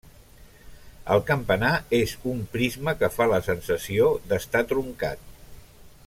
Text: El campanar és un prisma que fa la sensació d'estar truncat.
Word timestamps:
El 1.15 1.19
campanar 1.27 1.73
és 1.97 2.13
un 2.33 2.41
prisma 2.55 2.97
que 3.03 3.11
fa 3.19 3.27
la 3.35 3.41
sensació 3.51 4.11
d'estar 4.31 4.67
truncat. 4.73 5.29